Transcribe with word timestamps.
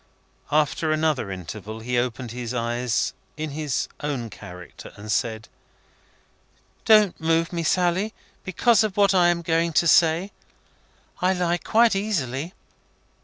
After 0.51 0.91
another 0.91 1.29
interval, 1.29 1.81
he 1.81 1.95
opened 1.99 2.31
his 2.31 2.55
eyes 2.55 3.13
in 3.37 3.51
his 3.51 3.87
own 3.99 4.31
character, 4.31 4.91
and 4.95 5.11
said: 5.11 5.47
"Don't 6.85 7.21
move 7.21 7.53
me, 7.53 7.61
Sally, 7.61 8.11
because 8.43 8.83
of 8.83 8.97
what 8.97 9.13
I 9.13 9.27
am 9.27 9.43
going 9.43 9.73
to 9.73 9.85
say; 9.85 10.31
I 11.21 11.33
lie 11.33 11.57
quite 11.59 11.95
easily. 11.95 12.55